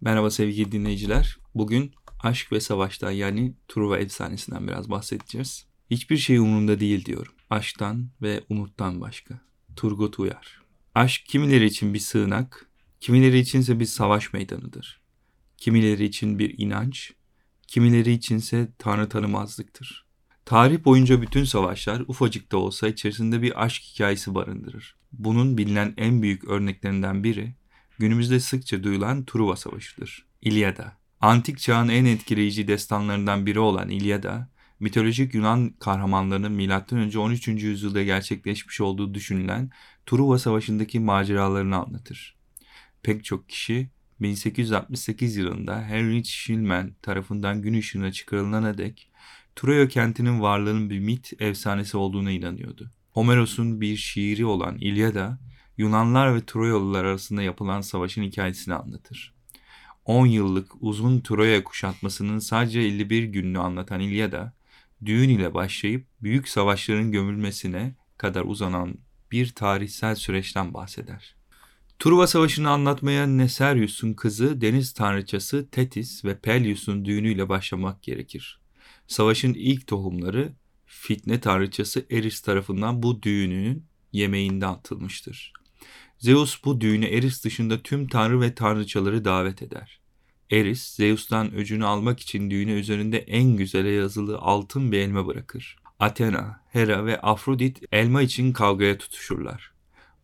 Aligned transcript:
Merhaba 0.00 0.30
sevgili 0.30 0.72
dinleyiciler. 0.72 1.38
Bugün 1.54 1.94
aşk 2.22 2.52
ve 2.52 2.60
savaştan 2.60 3.10
yani 3.10 3.54
Truva 3.68 3.98
efsanesinden 3.98 4.68
biraz 4.68 4.90
bahsedeceğiz. 4.90 5.66
Hiçbir 5.90 6.16
şey 6.16 6.38
umurumda 6.38 6.80
değil 6.80 7.04
diyorum. 7.04 7.32
Aşktan 7.50 8.08
ve 8.22 8.44
umuttan 8.48 9.00
başka. 9.00 9.40
Turgut 9.76 10.18
Uyar. 10.18 10.62
Aşk 10.94 11.26
kimileri 11.26 11.64
için 11.64 11.94
bir 11.94 11.98
sığınak, 11.98 12.66
kimileri 13.00 13.38
içinse 13.38 13.80
bir 13.80 13.86
savaş 13.86 14.32
meydanıdır. 14.32 15.00
Kimileri 15.56 16.04
için 16.04 16.38
bir 16.38 16.58
inanç, 16.58 17.12
kimileri 17.66 18.12
içinse 18.12 18.68
tanrı 18.78 19.08
tanımazlıktır. 19.08 20.05
Tarih 20.46 20.84
boyunca 20.84 21.22
bütün 21.22 21.44
savaşlar 21.44 22.00
ufacık 22.08 22.52
da 22.52 22.56
olsa 22.56 22.88
içerisinde 22.88 23.42
bir 23.42 23.64
aşk 23.64 23.82
hikayesi 23.82 24.34
barındırır. 24.34 24.96
Bunun 25.12 25.58
bilinen 25.58 25.94
en 25.96 26.22
büyük 26.22 26.44
örneklerinden 26.44 27.24
biri 27.24 27.54
günümüzde 27.98 28.40
sıkça 28.40 28.82
duyulan 28.82 29.24
Truva 29.24 29.56
Savaşı'dır. 29.56 30.26
İlyada. 30.42 30.92
Antik 31.20 31.58
çağın 31.58 31.88
en 31.88 32.04
etkileyici 32.04 32.68
destanlarından 32.68 33.46
biri 33.46 33.58
olan 33.58 33.88
İlyada, 33.88 34.48
mitolojik 34.80 35.34
Yunan 35.34 35.74
kahramanlarının 35.80 36.52
M.Ö. 36.52 37.18
13. 37.18 37.48
yüzyılda 37.48 38.02
gerçekleşmiş 38.02 38.80
olduğu 38.80 39.14
düşünülen 39.14 39.70
Truva 40.06 40.38
Savaşı'ndaki 40.38 41.00
maceralarını 41.00 41.76
anlatır. 41.76 42.36
Pek 43.02 43.24
çok 43.24 43.48
kişi 43.48 43.90
1868 44.20 45.36
yılında 45.36 45.88
Heinrich 45.88 46.28
Schliemann 46.28 46.94
tarafından 47.02 47.62
gün 47.62 47.78
ışığına 47.78 48.12
çıkarılana 48.12 48.78
dek 48.78 49.10
Troya 49.56 49.88
kentinin 49.88 50.40
varlığının 50.40 50.90
bir 50.90 50.98
mit 50.98 51.32
efsanesi 51.38 51.96
olduğuna 51.96 52.30
inanıyordu. 52.30 52.90
Homeros'un 53.12 53.80
bir 53.80 53.96
şiiri 53.96 54.44
olan 54.44 54.78
İlyada, 54.78 55.38
Yunanlar 55.78 56.34
ve 56.34 56.46
Troyalılar 56.46 57.04
arasında 57.04 57.42
yapılan 57.42 57.80
savaşın 57.80 58.22
hikayesini 58.22 58.74
anlatır. 58.74 59.34
10 60.04 60.26
yıllık 60.26 60.72
uzun 60.80 61.20
Troya 61.20 61.64
kuşatmasının 61.64 62.38
sadece 62.38 62.80
51 62.80 63.24
gününü 63.24 63.58
anlatan 63.58 64.00
İlyada, 64.00 64.52
düğün 65.04 65.28
ile 65.28 65.54
başlayıp 65.54 66.06
büyük 66.22 66.48
savaşların 66.48 67.12
gömülmesine 67.12 67.94
kadar 68.18 68.44
uzanan 68.44 68.98
bir 69.32 69.48
tarihsel 69.48 70.14
süreçten 70.14 70.74
bahseder. 70.74 71.36
Truva 71.98 72.26
Savaşı'nı 72.26 72.70
anlatmaya 72.70 73.26
Neserius'un 73.26 74.14
kızı 74.14 74.60
deniz 74.60 74.92
tanrıçası 74.92 75.68
Tetis 75.70 76.24
ve 76.24 76.38
Peleus'un 76.38 77.04
düğünüyle 77.04 77.48
başlamak 77.48 78.02
gerekir. 78.02 78.65
Savaşın 79.08 79.54
ilk 79.54 79.86
tohumları 79.86 80.52
fitne 80.86 81.40
tanrıçası 81.40 82.06
Eris 82.10 82.40
tarafından 82.40 83.02
bu 83.02 83.22
düğünün 83.22 83.84
yemeğinde 84.12 84.66
atılmıştır. 84.66 85.52
Zeus 86.18 86.64
bu 86.64 86.80
düğüne 86.80 87.06
Eris 87.06 87.44
dışında 87.44 87.82
tüm 87.82 88.08
tanrı 88.08 88.40
ve 88.40 88.54
tanrıçaları 88.54 89.24
davet 89.24 89.62
eder. 89.62 90.00
Eris, 90.50 90.94
Zeus'tan 90.94 91.54
öcünü 91.54 91.86
almak 91.86 92.20
için 92.20 92.50
düğüne 92.50 92.72
üzerinde 92.72 93.18
en 93.18 93.56
güzele 93.56 93.90
yazılı 93.90 94.38
altın 94.38 94.92
bir 94.92 94.98
elma 94.98 95.26
bırakır. 95.26 95.76
Athena, 95.98 96.60
Hera 96.68 97.06
ve 97.06 97.20
Afrodit 97.20 97.82
elma 97.92 98.22
için 98.22 98.52
kavgaya 98.52 98.98
tutuşurlar. 98.98 99.72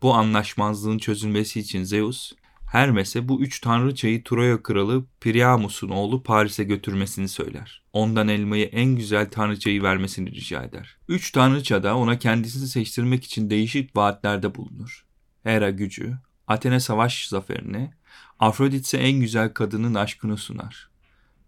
Bu 0.01 0.13
anlaşmazlığın 0.13 0.97
çözülmesi 0.97 1.59
için 1.59 1.83
Zeus, 1.83 2.31
Hermes'e 2.73 3.27
bu 3.27 3.41
üç 3.41 3.59
tanrıçayı 3.59 4.23
Troya 4.23 4.63
kralı 4.63 5.05
Priamus'un 5.21 5.89
oğlu 5.89 6.23
Paris'e 6.23 6.63
götürmesini 6.63 7.27
söyler. 7.27 7.83
Ondan 7.93 8.27
elmayı 8.27 8.65
en 8.65 8.95
güzel 8.95 9.29
tanrıçayı 9.29 9.83
vermesini 9.83 10.31
rica 10.31 10.63
eder. 10.63 10.97
Üç 11.07 11.31
tanrıça 11.31 11.83
da 11.83 11.97
ona 11.97 12.19
kendisini 12.19 12.67
seçtirmek 12.67 13.23
için 13.23 13.49
değişik 13.49 13.95
vaatlerde 13.95 14.55
bulunur. 14.55 15.05
Hera 15.43 15.69
gücü, 15.69 16.17
Athena 16.47 16.79
savaş 16.79 17.27
zaferini, 17.27 17.91
Afrodit 18.39 18.85
ise 18.85 18.97
en 18.97 19.19
güzel 19.19 19.53
kadının 19.53 19.93
aşkını 19.93 20.37
sunar. 20.37 20.89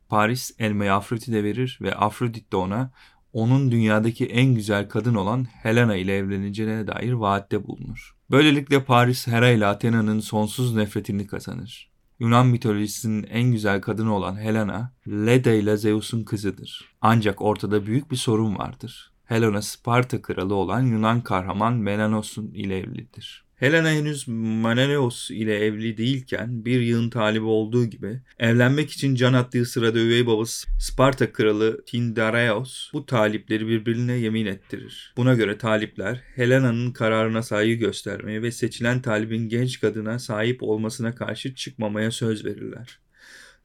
Paris 0.09 0.51
elmayı 0.59 0.93
Afrodit'e 0.93 1.43
verir 1.43 1.79
ve 1.81 1.95
Afrodit 1.95 2.51
de 2.51 2.55
ona 2.55 2.91
onun 3.33 3.71
dünyadaki 3.71 4.25
en 4.25 4.55
güzel 4.55 4.89
kadın 4.89 5.15
olan 5.15 5.45
Helena 5.45 5.95
ile 5.95 6.17
evleneceğine 6.17 6.87
dair 6.87 7.11
vaatte 7.11 7.67
bulunur. 7.67 8.14
Böylelikle 8.31 8.83
Paris 8.83 9.27
Hera 9.27 9.49
ile 9.49 9.65
Athena'nın 9.65 10.19
sonsuz 10.19 10.75
nefretini 10.75 11.27
kazanır. 11.27 11.91
Yunan 12.19 12.47
mitolojisinin 12.47 13.23
en 13.23 13.51
güzel 13.51 13.81
kadını 13.81 14.15
olan 14.15 14.35
Helena, 14.35 14.93
Leda 15.07 15.51
ile 15.51 15.77
Zeus'un 15.77 16.23
kızıdır. 16.23 16.95
Ancak 17.01 17.41
ortada 17.41 17.85
büyük 17.85 18.11
bir 18.11 18.15
sorun 18.15 18.57
vardır. 18.57 19.11
Helena 19.25 19.61
Sparta 19.61 20.21
kralı 20.21 20.55
olan 20.55 20.81
Yunan 20.81 21.21
kahraman 21.21 21.73
Menelaos'un 21.73 22.51
ile 22.53 22.77
evlidir. 22.79 23.44
Helena 23.55 23.91
henüz 23.91 24.27
Menelaos 24.27 25.31
ile 25.31 25.57
evli 25.65 25.97
değilken 25.97 26.65
bir 26.65 26.81
yığın 26.81 27.09
talibi 27.09 27.45
olduğu 27.45 27.85
gibi 27.85 28.21
evlenmek 28.39 28.91
için 28.91 29.15
can 29.15 29.33
attığı 29.33 29.65
sırada 29.65 29.99
üvey 29.99 30.27
babası 30.27 30.67
Sparta 30.79 31.31
kralı 31.31 31.85
Tindarios 31.85 32.93
bu 32.93 33.05
talipleri 33.05 33.67
birbirine 33.67 34.13
yemin 34.13 34.45
ettirir. 34.45 35.13
Buna 35.17 35.33
göre 35.33 35.57
talipler 35.57 36.21
Helena'nın 36.35 36.91
kararına 36.91 37.43
saygı 37.43 37.73
göstermeye 37.73 38.41
ve 38.41 38.51
seçilen 38.51 39.01
talibin 39.01 39.49
genç 39.49 39.79
kadına 39.79 40.19
sahip 40.19 40.63
olmasına 40.63 41.15
karşı 41.15 41.55
çıkmamaya 41.55 42.11
söz 42.11 42.45
verirler. 42.45 42.99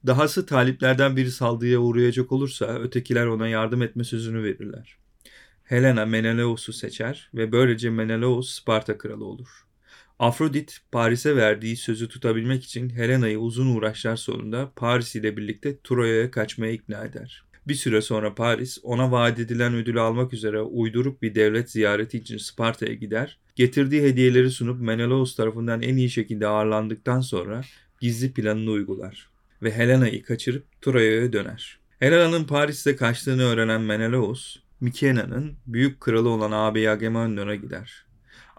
Dahası 0.07 0.45
taliplerden 0.45 1.15
biri 1.15 1.31
saldırıya 1.31 1.79
uğrayacak 1.79 2.31
olursa 2.31 2.65
ötekiler 2.65 3.25
ona 3.25 3.47
yardım 3.47 3.81
etme 3.81 4.03
sözünü 4.03 4.43
verirler. 4.43 4.97
Helena 5.63 6.05
Menelaos'u 6.05 6.73
seçer 6.73 7.29
ve 7.33 7.51
böylece 7.51 7.89
Menelaos 7.89 8.49
Sparta 8.49 8.97
kralı 8.97 9.25
olur. 9.25 9.47
Afrodit 10.21 10.79
Paris'e 10.91 11.35
verdiği 11.35 11.75
sözü 11.75 12.07
tutabilmek 12.07 12.63
için 12.63 12.89
Helena'yı 12.89 13.39
uzun 13.39 13.75
uğraşlar 13.75 14.15
sonunda 14.15 14.71
Paris 14.75 15.15
ile 15.15 15.37
birlikte 15.37 15.77
Troya'ya 15.83 16.31
kaçmaya 16.31 16.71
ikna 16.71 17.05
eder. 17.05 17.43
Bir 17.67 17.73
süre 17.73 18.01
sonra 18.01 18.35
Paris 18.35 18.77
ona 18.83 19.11
vaat 19.11 19.39
edilen 19.39 19.73
ödülü 19.73 19.99
almak 19.99 20.33
üzere 20.33 20.61
uyduruk 20.61 21.21
bir 21.21 21.35
devlet 21.35 21.71
ziyareti 21.71 22.17
için 22.17 22.37
Sparta'ya 22.37 22.93
gider. 22.93 23.39
Getirdiği 23.55 24.01
hediyeleri 24.01 24.51
sunup 24.51 24.81
Menelaos 24.81 25.35
tarafından 25.35 25.81
en 25.81 25.97
iyi 25.97 26.09
şekilde 26.09 26.47
ağırlandıktan 26.47 27.21
sonra 27.21 27.61
gizli 28.01 28.33
planını 28.33 28.71
uygular 28.71 29.29
ve 29.63 29.71
Helena'yı 29.71 30.23
kaçırıp 30.23 30.81
Troya'ya 30.81 31.33
döner. 31.33 31.79
Helena'nın 31.99 32.43
Paris'te 32.43 32.95
kaçtığını 32.95 33.43
öğrenen 33.43 33.81
Menelaos, 33.81 34.57
Mykena'nın 34.81 35.53
büyük 35.67 36.01
kralı 36.01 36.29
olan 36.29 36.51
ağabeyi 36.51 36.89
Agamemnon'a 36.89 37.55
gider. 37.55 38.10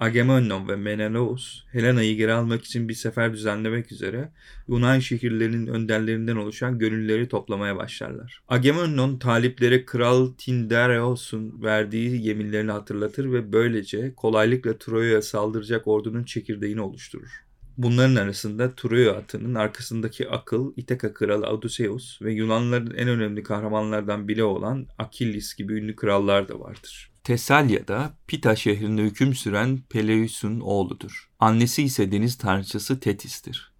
Agamemnon 0.03 0.69
ve 0.69 0.77
Menelaos, 0.77 1.61
Helena'yı 1.73 2.17
geri 2.17 2.33
almak 2.33 2.65
için 2.65 2.89
bir 2.89 2.95
sefer 2.95 3.33
düzenlemek 3.33 3.93
üzere 3.93 4.33
Yunan 4.69 4.99
şehirlerinin 4.99 5.67
önderlerinden 5.67 6.37
oluşan 6.37 6.79
gönülleri 6.79 7.29
toplamaya 7.29 7.77
başlarlar. 7.77 8.43
Agamemnon 8.49 9.19
taliplere 9.19 9.85
Kral 9.85 10.33
Tindarios'un 10.39 11.63
verdiği 11.63 12.27
yeminlerini 12.27 12.71
hatırlatır 12.71 13.33
ve 13.33 13.53
böylece 13.53 14.15
kolaylıkla 14.15 14.79
Troya'ya 14.79 15.23
saldıracak 15.23 15.89
ordunun 15.89 16.25
çekirdeğini 16.25 16.81
oluşturur. 16.81 17.45
Bunların 17.79 18.17
arasında 18.17 18.75
Troya 18.75 19.13
atının 19.13 19.55
arkasındaki 19.55 20.29
akıl 20.29 20.73
İtaka 20.77 21.15
kralı 21.15 21.47
Odysseus 21.47 22.23
ve 22.23 22.33
Yunanların 22.33 22.95
en 22.95 23.09
önemli 23.09 23.43
kahramanlardan 23.43 24.29
biri 24.29 24.45
olan 24.45 24.87
Akillis 24.99 25.55
gibi 25.55 25.73
ünlü 25.73 25.97
krallar 25.97 26.49
da 26.49 26.61
vardır. 26.61 27.12
Tesalya'da 27.25 28.15
Pita 28.27 28.57
şehrinde 28.57 29.03
hüküm 29.03 29.35
süren 29.35 29.79
Peleus'un 29.91 30.61
oğludur. 30.61 31.31
Annesi 31.41 31.83
ise 31.83 32.13
deniz 32.13 32.39
tanrıçası 32.39 33.01
Tetis'tir. 33.01 33.73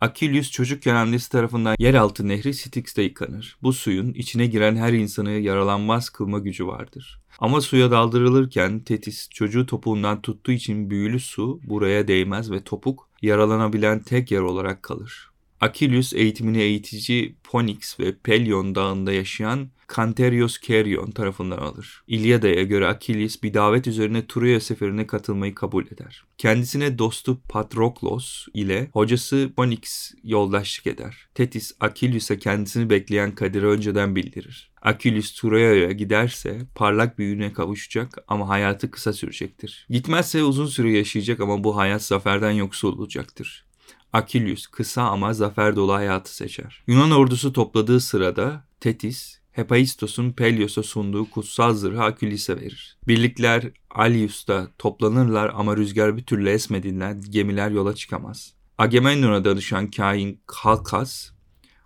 Akilius 0.00 0.50
çocukken 0.50 0.94
annesi 0.94 1.30
tarafından 1.30 1.76
yeraltı 1.78 2.28
nehri 2.28 2.54
Styx'te 2.54 3.02
yıkanır. 3.02 3.56
Bu 3.62 3.72
suyun 3.72 4.12
içine 4.12 4.46
giren 4.46 4.76
her 4.76 4.92
insanı 4.92 5.30
yaralanmaz 5.30 6.10
kılma 6.10 6.38
gücü 6.38 6.66
vardır. 6.66 7.20
Ama 7.38 7.60
suya 7.60 7.90
daldırılırken 7.90 8.80
Tetis 8.80 9.28
çocuğu 9.30 9.66
topuğundan 9.66 10.22
tuttuğu 10.22 10.52
için 10.52 10.90
büyülü 10.90 11.20
su 11.20 11.60
buraya 11.64 12.08
değmez 12.08 12.50
ve 12.50 12.64
topuk 12.64 13.08
yaralanabilen 13.22 14.02
tek 14.02 14.30
yer 14.30 14.40
olarak 14.40 14.82
kalır. 14.82 15.27
Akilius 15.60 16.12
eğitimini 16.12 16.58
eğitici 16.58 17.34
Ponix 17.44 18.00
ve 18.00 18.14
Pelion 18.16 18.74
dağında 18.74 19.12
yaşayan 19.12 19.68
Canterios 19.96 20.58
Kerion 20.58 21.10
tarafından 21.10 21.58
alır. 21.58 22.02
İlyada'ya 22.06 22.62
göre 22.62 22.86
Akilis 22.86 23.42
bir 23.42 23.54
davet 23.54 23.86
üzerine 23.86 24.26
Troya 24.26 24.60
seferine 24.60 25.06
katılmayı 25.06 25.54
kabul 25.54 25.86
eder. 25.86 26.24
Kendisine 26.38 26.98
dostu 26.98 27.40
Patroklos 27.48 28.46
ile 28.54 28.88
hocası 28.92 29.50
Ponix 29.56 30.14
yoldaşlık 30.24 30.86
eder. 30.86 31.28
Tetis 31.34 31.72
Akilis'e 31.80 32.38
kendisini 32.38 32.90
bekleyen 32.90 33.34
kaderi 33.34 33.66
önceden 33.66 34.16
bildirir. 34.16 34.70
Akilis 34.82 35.32
Troya'ya 35.32 35.92
giderse 35.92 36.58
parlak 36.74 37.18
bir 37.18 37.24
yüne 37.24 37.52
kavuşacak 37.52 38.18
ama 38.28 38.48
hayatı 38.48 38.90
kısa 38.90 39.12
sürecektir. 39.12 39.86
Gitmezse 39.90 40.42
uzun 40.42 40.66
süre 40.66 40.90
yaşayacak 40.90 41.40
ama 41.40 41.64
bu 41.64 41.76
hayat 41.76 42.02
zaferden 42.02 42.50
yoksul 42.50 42.98
olacaktır. 42.98 43.67
Akilius 44.12 44.66
kısa 44.66 45.02
ama 45.02 45.32
zafer 45.32 45.76
dolu 45.76 45.94
hayatı 45.94 46.36
seçer. 46.36 46.82
Yunan 46.86 47.10
ordusu 47.10 47.52
topladığı 47.52 48.00
sırada 48.00 48.64
Tetis, 48.80 49.38
Hephaistos'un 49.52 50.32
Pelios'a 50.32 50.82
sunduğu 50.82 51.30
kutsal 51.30 51.74
zırhı 51.74 52.02
Akilis'e 52.02 52.56
verir. 52.56 52.96
Birlikler 53.08 53.70
Alius'ta 53.90 54.68
toplanırlar 54.78 55.52
ama 55.54 55.76
rüzgar 55.76 56.16
bir 56.16 56.22
türlü 56.22 56.48
esmediğinden 56.50 57.22
gemiler 57.30 57.70
yola 57.70 57.94
çıkamaz. 57.94 58.54
Agamemnon'a 58.78 59.44
danışan 59.44 59.90
kain 59.90 60.40
Kalkas, 60.46 61.30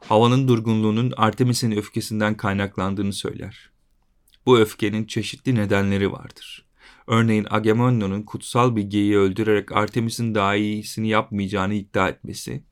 havanın 0.01 0.49
durgunluğunun 0.49 1.13
Artemis'in 1.17 1.71
öfkesinden 1.71 2.37
kaynaklandığını 2.37 3.13
söyler. 3.13 3.71
Bu 4.47 4.59
öfkenin 4.59 5.05
çeşitli 5.05 5.55
nedenleri 5.55 6.13
vardır. 6.13 6.65
Örneğin 7.13 7.47
Agamemnon'un 7.51 8.23
kutsal 8.23 8.77
bir 8.77 8.83
geyiği 8.83 9.19
öldürerek 9.19 9.73
Artemis'in 9.73 10.35
daha 10.35 10.57
iyisini 10.57 11.09
yapmayacağını 11.09 11.75
iddia 11.75 12.09
etmesi, 12.09 12.63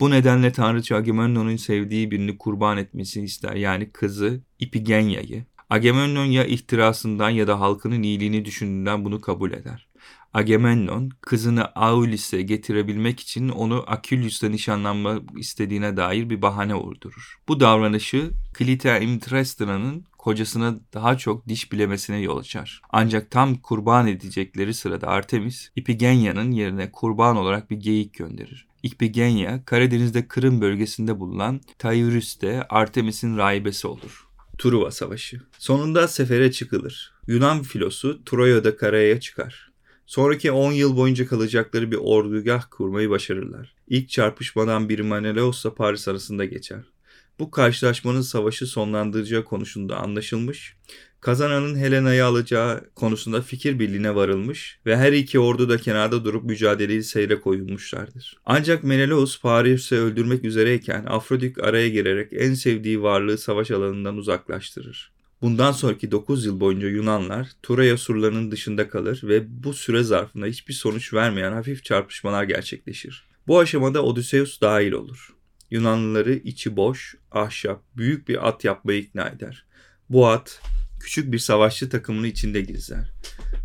bu 0.00 0.10
nedenle 0.10 0.52
tanrıça 0.52 0.96
Agamemnon'un 0.96 1.56
sevdiği 1.56 2.10
birini 2.10 2.38
kurban 2.38 2.78
etmesini 2.78 3.24
ister 3.24 3.54
yani 3.54 3.90
kızı 3.90 4.40
Ipigenya'yı. 4.58 5.44
Agamemnon 5.70 6.24
ya 6.24 6.44
ihtirasından 6.44 7.30
ya 7.30 7.46
da 7.46 7.60
halkının 7.60 8.02
iyiliğini 8.02 8.44
düşündüğünden 8.44 9.04
bunu 9.04 9.20
kabul 9.20 9.52
eder. 9.52 9.86
Agamemnon 10.34 11.10
kızını 11.20 11.74
Aulis'e 11.74 12.42
getirebilmek 12.42 13.20
için 13.20 13.48
onu 13.48 13.84
Achillus'la 13.86 14.48
nişanlanma 14.48 15.20
istediğine 15.36 15.96
dair 15.96 16.30
bir 16.30 16.42
bahane 16.42 16.74
uydurur. 16.74 17.38
Bu 17.48 17.60
davranışı 17.60 18.30
Clytemnestra'nın 18.58 20.04
kocasına 20.20 20.78
daha 20.94 21.18
çok 21.18 21.48
diş 21.48 21.72
bilemesine 21.72 22.18
yol 22.18 22.38
açar. 22.38 22.82
Ancak 22.90 23.30
tam 23.30 23.54
kurban 23.54 24.06
edecekleri 24.06 24.74
sırada 24.74 25.06
Artemis, 25.06 25.70
Ipigenya'nın 25.76 26.50
yerine 26.50 26.92
kurban 26.92 27.36
olarak 27.36 27.70
bir 27.70 27.76
geyik 27.76 28.14
gönderir. 28.14 28.66
Ipigenya, 28.82 29.64
Karadeniz'de 29.64 30.28
Kırım 30.28 30.60
bölgesinde 30.60 31.20
bulunan 31.20 31.60
Tayürüs'te 31.78 32.62
Artemis'in 32.68 33.36
rahibesi 33.36 33.86
olur. 33.86 34.26
Truva 34.58 34.90
Savaşı. 34.90 35.40
Sonunda 35.58 36.08
sefere 36.08 36.52
çıkılır. 36.52 37.12
Yunan 37.26 37.62
filosu 37.62 38.24
Troya'da 38.24 38.76
karaya 38.76 39.20
çıkar. 39.20 39.70
Sonraki 40.06 40.52
10 40.52 40.72
yıl 40.72 40.96
boyunca 40.96 41.26
kalacakları 41.26 41.90
bir 41.90 41.98
ordugah 42.00 42.64
kurmayı 42.70 43.10
başarırlar. 43.10 43.74
İlk 43.88 44.08
çarpışmadan 44.08 44.88
biri 44.88 45.02
Menelaos'la 45.02 45.74
Paris 45.74 46.08
arasında 46.08 46.44
geçer. 46.44 46.80
Bu 47.40 47.50
karşılaşmanın 47.50 48.20
savaşı 48.20 48.66
sonlandıracağı 48.66 49.44
konusunda 49.44 49.96
anlaşılmış, 49.96 50.76
kazananın 51.20 51.78
Helena'yı 51.78 52.24
alacağı 52.24 52.90
konusunda 52.94 53.42
fikir 53.42 53.78
birliğine 53.78 54.14
varılmış 54.14 54.78
ve 54.86 54.96
her 54.96 55.12
iki 55.12 55.38
ordu 55.38 55.68
da 55.68 55.78
kenarda 55.78 56.24
durup 56.24 56.44
mücadeleyi 56.44 57.02
seyre 57.02 57.40
koyulmuşlardır. 57.40 58.36
Ancak 58.46 58.84
Menelaos 58.84 59.40
Paris'i 59.40 59.96
öldürmek 59.96 60.44
üzereyken 60.44 61.04
Afrodit 61.08 61.58
araya 61.58 61.88
girerek 61.88 62.32
en 62.32 62.54
sevdiği 62.54 63.02
varlığı 63.02 63.38
savaş 63.38 63.70
alanından 63.70 64.16
uzaklaştırır. 64.16 65.12
Bundan 65.42 65.72
sonraki 65.72 66.10
9 66.10 66.44
yıl 66.44 66.60
boyunca 66.60 66.88
Yunanlar 66.88 67.48
Troya 67.62 67.96
surlarının 67.96 68.50
dışında 68.50 68.88
kalır 68.88 69.20
ve 69.22 69.64
bu 69.64 69.74
süre 69.74 70.02
zarfında 70.02 70.46
hiçbir 70.46 70.74
sonuç 70.74 71.14
vermeyen 71.14 71.52
hafif 71.52 71.84
çarpışmalar 71.84 72.44
gerçekleşir. 72.44 73.24
Bu 73.46 73.58
aşamada 73.58 74.02
Odysseus 74.02 74.60
dahil 74.60 74.92
olur. 74.92 75.39
Yunanlıları 75.70 76.32
içi 76.32 76.76
boş, 76.76 77.14
ahşap, 77.30 77.82
büyük 77.96 78.28
bir 78.28 78.48
at 78.48 78.64
yapmaya 78.64 78.98
ikna 78.98 79.28
eder. 79.28 79.64
Bu 80.08 80.28
at 80.28 80.62
küçük 81.00 81.32
bir 81.32 81.38
savaşçı 81.38 81.88
takımını 81.88 82.26
içinde 82.26 82.60
gizler. 82.60 83.12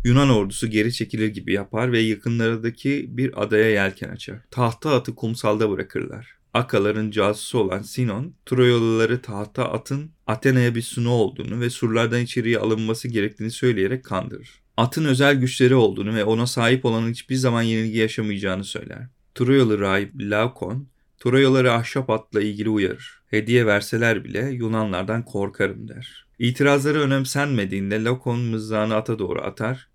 Yunan 0.04 0.30
ordusu 0.30 0.66
geri 0.66 0.92
çekilir 0.92 1.28
gibi 1.28 1.52
yapar 1.52 1.92
ve 1.92 1.98
yakınlardaki 1.98 3.06
bir 3.08 3.42
adaya 3.42 3.70
yelken 3.70 4.08
açar. 4.08 4.38
Tahta 4.50 4.94
atı 4.94 5.14
kumsalda 5.14 5.70
bırakırlar. 5.70 6.36
Akaların 6.54 7.10
casusu 7.10 7.58
olan 7.58 7.82
Sinon, 7.82 8.34
Troyalıları 8.46 9.22
tahta 9.22 9.72
atın 9.72 10.10
Athena'ya 10.26 10.74
bir 10.74 10.82
sunu 10.82 11.10
olduğunu 11.10 11.60
ve 11.60 11.70
surlardan 11.70 12.20
içeriye 12.20 12.58
alınması 12.58 13.08
gerektiğini 13.08 13.50
söyleyerek 13.50 14.04
kandırır. 14.04 14.50
Atın 14.76 15.04
özel 15.04 15.34
güçleri 15.34 15.74
olduğunu 15.74 16.14
ve 16.14 16.24
ona 16.24 16.46
sahip 16.46 16.84
olanın 16.84 17.10
hiçbir 17.10 17.36
zaman 17.36 17.62
yenilgi 17.62 17.98
yaşamayacağını 17.98 18.64
söyler. 18.64 19.08
Troyalı 19.34 19.78
rahip 19.78 20.12
Laokon, 20.20 20.88
Troyalıları 21.18 21.72
ahşap 21.72 22.10
atla 22.10 22.42
ilgili 22.42 22.68
uyarır. 22.68 23.22
Hediye 23.26 23.66
verseler 23.66 24.24
bile 24.24 24.50
Yunanlardan 24.50 25.24
korkarım 25.24 25.88
der. 25.88 26.26
İtirazları 26.38 27.00
önemsenmediğinde 27.00 28.04
Laokon 28.04 28.40
mızrağını 28.40 28.94
ata 28.94 29.18
doğru 29.18 29.42
atar, 29.42 29.88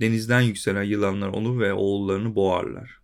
denizden 0.00 0.40
yükselen 0.40 0.82
yılanlar 0.82 1.28
onu 1.28 1.60
ve 1.60 1.72
oğullarını 1.72 2.34
boğarlar. 2.34 2.98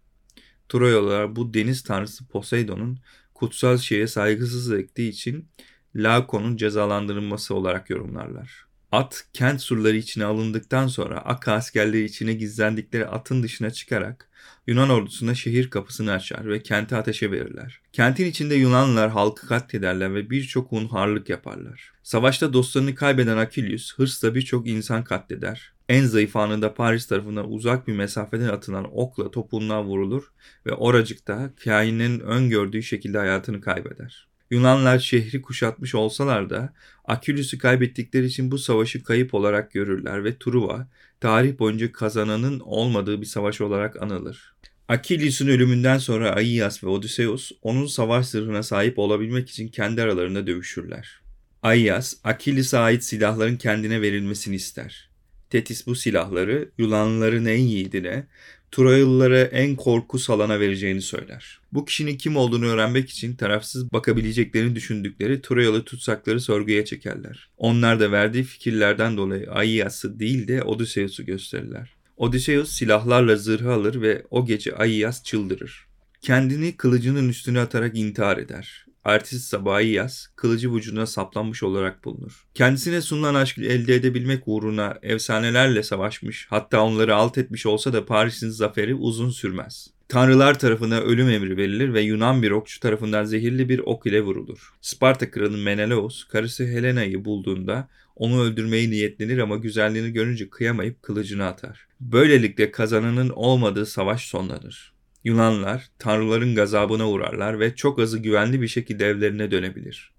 Troyalılar 0.68 1.36
bu 1.36 1.54
deniz 1.54 1.82
tanrısı 1.82 2.26
Poseidon'un 2.26 2.98
kutsal 3.34 3.78
şeye 3.78 4.06
saygısız 4.06 4.72
ettiği 4.72 5.08
için 5.08 5.48
Laokon'un 5.96 6.56
cezalandırılması 6.56 7.54
olarak 7.54 7.90
yorumlarlar. 7.90 8.66
At 8.94 9.26
kent 9.32 9.60
surları 9.60 9.96
içine 9.96 10.24
alındıktan 10.24 10.86
sonra 10.86 11.18
Akka 11.18 11.52
askerleri 11.52 12.04
içine 12.04 12.32
gizlendikleri 12.32 13.06
atın 13.06 13.42
dışına 13.42 13.70
çıkarak 13.70 14.28
Yunan 14.66 14.90
ordusuna 14.90 15.34
şehir 15.34 15.70
kapısını 15.70 16.12
açar 16.12 16.48
ve 16.48 16.62
kenti 16.62 16.96
ateşe 16.96 17.30
verirler. 17.30 17.80
Kentin 17.92 18.26
içinde 18.26 18.54
Yunanlılar 18.54 19.10
halkı 19.10 19.46
katlederler 19.46 20.14
ve 20.14 20.30
birçok 20.30 20.72
hunharlık 20.72 21.28
yaparlar. 21.28 21.92
Savaşta 22.02 22.52
dostlarını 22.52 22.94
kaybeden 22.94 23.36
Akilius 23.36 23.94
hırsla 23.94 24.34
birçok 24.34 24.68
insan 24.68 25.04
katleder. 25.04 25.72
En 25.88 26.04
zayıf 26.04 26.36
anında 26.36 26.74
Paris 26.74 27.06
tarafından 27.06 27.52
uzak 27.52 27.88
bir 27.88 27.92
mesafeden 27.92 28.48
atılan 28.48 28.98
okla 28.98 29.30
topuğundan 29.30 29.84
vurulur 29.84 30.32
ve 30.66 30.72
oracıkta 30.72 31.50
kainin 31.64 32.20
öngördüğü 32.20 32.82
şekilde 32.82 33.18
hayatını 33.18 33.60
kaybeder. 33.60 34.33
Yunanlar 34.50 34.98
şehri 34.98 35.42
kuşatmış 35.42 35.94
olsalar 35.94 36.50
da 36.50 36.74
Akülüs'ü 37.04 37.58
kaybettikleri 37.58 38.26
için 38.26 38.50
bu 38.50 38.58
savaşı 38.58 39.02
kayıp 39.02 39.34
olarak 39.34 39.72
görürler 39.72 40.24
ve 40.24 40.38
Truva 40.38 40.88
tarih 41.20 41.58
boyunca 41.58 41.92
kazananın 41.92 42.60
olmadığı 42.60 43.20
bir 43.20 43.26
savaş 43.26 43.60
olarak 43.60 44.02
anılır. 44.02 44.54
Akilius'un 44.88 45.48
ölümünden 45.48 45.98
sonra 45.98 46.30
Aias 46.30 46.84
ve 46.84 46.88
Odysseus 46.88 47.52
onun 47.62 47.86
savaş 47.86 48.26
zırhına 48.26 48.62
sahip 48.62 48.98
olabilmek 48.98 49.50
için 49.50 49.68
kendi 49.68 50.02
aralarında 50.02 50.46
dövüşürler. 50.46 51.20
Aias, 51.62 52.14
Akilis'e 52.24 52.78
ait 52.78 53.04
silahların 53.04 53.56
kendine 53.56 54.02
verilmesini 54.02 54.54
ister. 54.54 55.10
Tetis 55.50 55.86
bu 55.86 55.94
silahları 55.94 56.70
Yunanlıların 56.78 57.46
en 57.46 57.60
yiğidine, 57.60 58.26
Troyalılara 58.74 59.40
en 59.40 59.76
korku 59.76 60.18
salana 60.18 60.60
vereceğini 60.60 61.02
söyler. 61.02 61.58
Bu 61.72 61.84
kişinin 61.84 62.16
kim 62.16 62.36
olduğunu 62.36 62.66
öğrenmek 62.66 63.10
için 63.10 63.36
tarafsız 63.36 63.92
bakabileceklerini 63.92 64.74
düşündükleri 64.74 65.42
Troyalı 65.42 65.84
tutsakları 65.84 66.40
sorguya 66.40 66.84
çekerler. 66.84 67.48
Onlar 67.56 68.00
da 68.00 68.12
verdiği 68.12 68.44
fikirlerden 68.44 69.16
dolayı 69.16 69.50
Aias'ı 69.50 70.18
değil 70.18 70.48
de 70.48 70.62
Odysseus'u 70.62 71.24
gösterirler. 71.24 71.94
Odysseus 72.16 72.70
silahlarla 72.70 73.36
zırhı 73.36 73.72
alır 73.72 74.02
ve 74.02 74.22
o 74.30 74.46
gece 74.46 74.76
Aias 74.76 75.24
çıldırır. 75.24 75.86
Kendini 76.20 76.76
kılıcının 76.76 77.28
üstüne 77.28 77.60
atarak 77.60 77.96
intihar 77.96 78.38
eder. 78.38 78.86
Ertesi 79.04 79.38
sabah 79.38 79.80
Iyas, 79.80 80.26
kılıcı 80.36 80.74
vücuduna 80.74 81.06
saplanmış 81.06 81.62
olarak 81.62 82.04
bulunur. 82.04 82.44
Kendisine 82.54 83.00
sunulan 83.00 83.34
aşkı 83.34 83.62
elde 83.62 83.94
edebilmek 83.94 84.42
uğruna 84.46 84.98
efsanelerle 85.02 85.82
savaşmış, 85.82 86.46
hatta 86.50 86.80
onları 86.80 87.14
alt 87.14 87.38
etmiş 87.38 87.66
olsa 87.66 87.92
da 87.92 88.06
Paris'in 88.06 88.50
zaferi 88.50 88.94
uzun 88.94 89.30
sürmez. 89.30 89.90
Tanrılar 90.08 90.58
tarafından 90.58 91.02
ölüm 91.02 91.30
emri 91.30 91.56
verilir 91.56 91.94
ve 91.94 92.00
Yunan 92.00 92.42
bir 92.42 92.50
okçu 92.50 92.80
tarafından 92.80 93.24
zehirli 93.24 93.68
bir 93.68 93.78
ok 93.78 94.06
ile 94.06 94.22
vurulur. 94.22 94.74
Sparta 94.80 95.30
kralı 95.30 95.58
Menelaos, 95.58 96.24
karısı 96.24 96.64
Helena'yı 96.64 97.24
bulduğunda 97.24 97.88
onu 98.16 98.42
öldürmeyi 98.42 98.90
niyetlenir 98.90 99.38
ama 99.38 99.56
güzelliğini 99.56 100.12
görünce 100.12 100.50
kıyamayıp 100.50 101.02
kılıcını 101.02 101.46
atar. 101.46 101.86
Böylelikle 102.00 102.70
kazananın 102.70 103.28
olmadığı 103.28 103.86
savaş 103.86 104.28
sonlanır. 104.28 104.93
Yunanlar 105.24 105.88
tanrıların 105.98 106.54
gazabına 106.54 107.10
uğrarlar 107.10 107.60
ve 107.60 107.74
çok 107.74 107.98
azı 107.98 108.18
güvenli 108.18 108.62
bir 108.62 108.68
şekilde 108.68 109.06
evlerine 109.06 109.50
dönebilir. 109.50 110.14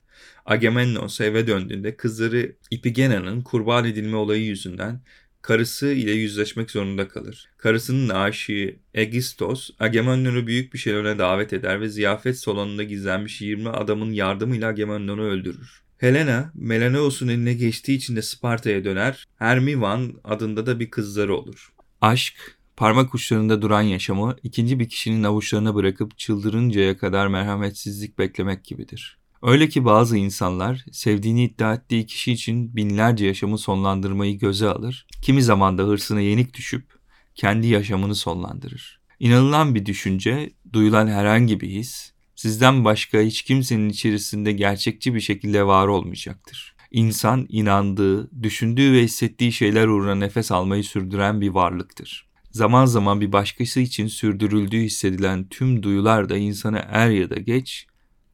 Agamemnon 0.46 1.10
eve 1.20 1.48
döndüğünde 1.48 1.98
kızları 1.98 2.56
Ipigena'nın 2.72 3.42
kurban 3.42 3.86
edilme 3.86 4.16
olayı 4.18 4.46
yüzünden 4.46 5.02
karısı 5.42 5.88
ile 5.88 6.12
yüzleşmek 6.12 6.72
zorunda 6.72 7.08
kalır. 7.08 7.50
Karısının 7.58 8.10
aşığı 8.10 8.76
Egistos, 8.94 9.70
Agamemnon'u 9.80 10.48
büyük 10.48 10.74
bir 10.74 10.78
şölene 10.78 11.20
davet 11.20 11.54
eder 11.54 11.82
ve 11.82 11.90
ziyafet 11.90 12.40
salonunda 12.40 12.84
gizlenmiş 12.84 13.42
20 13.42 13.70
adamın 13.70 14.12
yardımıyla 14.12 14.68
Agamemnon'u 14.68 15.24
öldürür. 15.24 15.84
Helena, 15.98 16.52
Menelaos'un 16.56 17.28
eline 17.28 17.54
geçtiği 17.54 17.96
için 17.96 18.16
de 18.16 18.22
Sparta'ya 18.22 18.84
döner. 18.84 19.26
Hermivan 19.36 20.14
adında 20.24 20.66
da 20.66 20.80
bir 20.80 20.90
kızları 20.90 21.36
olur. 21.36 21.74
Aşk, 22.02 22.58
Parmak 22.78 23.16
uçlarında 23.16 23.62
duran 23.62 23.82
yaşamı 23.82 24.36
ikinci 24.44 24.80
bir 24.80 24.90
kişinin 24.90 25.24
avuçlarına 25.24 25.76
bırakıp 25.76 26.18
çıldırıncaya 26.18 26.98
kadar 26.98 27.28
merhametsizlik 27.28 28.20
beklemek 28.20 28.66
gibidir. 28.66 29.18
Öyle 29.42 29.70
ki 29.70 29.86
bazı 29.86 30.18
insanlar 30.18 30.86
sevdiğini 30.92 31.44
iddia 31.44 31.74
ettiği 31.74 32.06
kişi 32.06 32.32
için 32.32 32.76
binlerce 32.76 33.26
yaşamı 33.26 33.58
sonlandırmayı 33.58 34.40
göze 34.40 34.70
alır, 34.70 35.08
kimi 35.22 35.44
zaman 35.44 35.78
da 35.78 35.84
hırsına 35.84 36.22
yenik 36.22 36.54
düşüp 36.54 36.86
kendi 37.36 37.68
yaşamını 37.68 38.16
sonlandırır. 38.16 39.00
İnanılan 39.20 39.76
bir 39.76 39.86
düşünce, 39.86 40.54
duyulan 40.74 41.08
herhangi 41.08 41.60
bir 41.60 41.70
his, 41.70 42.12
sizden 42.36 42.86
başka 42.86 43.22
hiç 43.22 43.42
kimsenin 43.42 43.90
içerisinde 43.90 44.52
gerçekçi 44.52 45.16
bir 45.16 45.22
şekilde 45.22 45.68
var 45.68 45.88
olmayacaktır. 45.88 46.76
İnsan 46.92 47.46
inandığı, 47.50 48.44
düşündüğü 48.44 48.94
ve 48.94 49.04
hissettiği 49.04 49.52
şeyler 49.52 49.88
uğruna 49.88 50.16
nefes 50.16 50.52
almayı 50.52 50.84
sürdüren 50.84 51.42
bir 51.42 51.50
varlıktır. 51.50 52.25
Zaman 52.56 52.86
zaman 52.86 53.22
bir 53.22 53.32
başkası 53.32 53.80
için 53.80 54.08
sürdürüldüğü 54.08 54.80
hissedilen 54.80 55.48
tüm 55.50 55.84
duyular 55.84 56.30
da 56.30 56.38
insana 56.38 56.78
er 56.78 57.10
ya 57.10 57.30
da 57.30 57.36
geç 57.36 57.88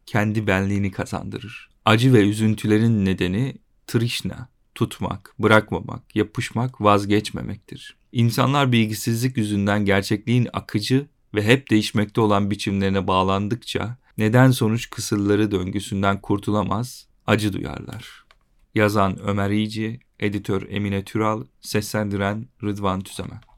kendi 0.05 0.47
benliğini 0.47 0.91
kazandırır. 0.91 1.69
Acı 1.85 2.13
ve 2.13 2.29
üzüntülerin 2.29 3.05
nedeni 3.05 3.55
trişna, 3.87 4.49
tutmak, 4.75 5.35
bırakmamak, 5.39 6.15
yapışmak, 6.15 6.81
vazgeçmemektir. 6.81 7.97
İnsanlar 8.11 8.71
bilgisizlik 8.71 9.37
yüzünden 9.37 9.85
gerçekliğin 9.85 10.47
akıcı 10.53 11.07
ve 11.35 11.43
hep 11.43 11.69
değişmekte 11.69 12.21
olan 12.21 12.51
biçimlerine 12.51 13.07
bağlandıkça 13.07 13.97
neden 14.17 14.51
sonuç 14.51 14.89
kısırları 14.89 15.51
döngüsünden 15.51 16.21
kurtulamaz, 16.21 17.07
acı 17.27 17.53
duyarlar. 17.53 18.25
Yazan 18.75 19.19
Ömer 19.19 19.49
İyici, 19.49 19.99
editör 20.19 20.67
Emine 20.69 21.03
Türal, 21.03 21.43
seslendiren 21.61 22.47
Rıdvan 22.63 23.01
Tüzemen. 23.01 23.50